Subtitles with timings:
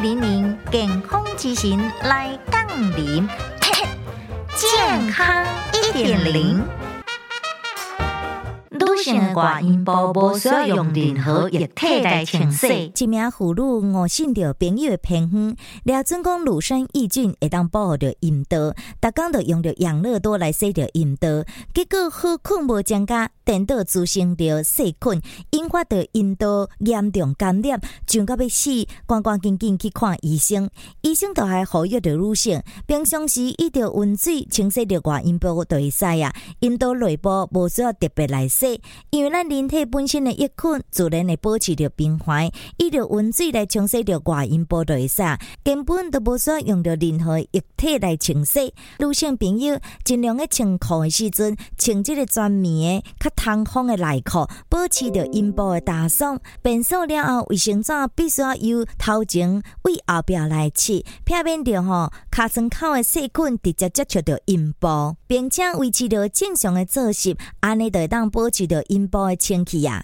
[0.00, 2.64] 零零健康之行来杠
[2.96, 3.28] 铃，
[4.54, 6.62] 健康一点零。
[9.12, 12.92] 女性的外阴部无需要用任何液体来清洗。
[12.96, 21.28] 一名妇女误信着朋友的偏方，了准讲乳酸抑菌会当保护着阴道，逐工就用着养乐多来洗着阴道，
[21.74, 28.70] 结果好困无增加，颠倒滋生着细菌，引发着阴道严重感染，上到要死，
[29.06, 30.68] 赶赶紧紧去看医生。
[31.02, 38.80] 医生都还呼吁着女性，平常时一着温水清洗着外阴部就会使啊，阴道内部无需要特别来洗。
[39.10, 45.22] 因为咱人体本身的益菌自然会保持着平衡，伊着温水来冲洗着外阴部就会使，
[45.64, 48.72] 根本都无需要用着任何液体来清洗。
[48.98, 56.40] 女性朋友尽量的穿裤的时阵，穿这个专棉的、较通风的内裤，保持着阴部的大爽。
[56.62, 69.96] 便所了后，卫生纸必须要由头前为后壁来拭，避免着吼卡层口的细菌直接接触着阴部，并且维持着正常的作息，安尼就会当保持着音波的清气呀。